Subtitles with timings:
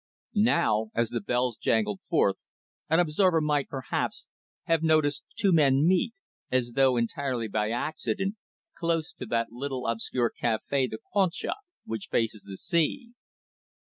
[0.33, 2.37] Now as the bells jangled forth
[2.89, 4.25] an observer might, perhaps,
[4.63, 6.13] have noticed two men meet,
[6.51, 8.33] as though entirely by accident,
[8.75, 11.53] close to that obscure little cafe "The Concha,"
[11.85, 13.13] which faces the sea.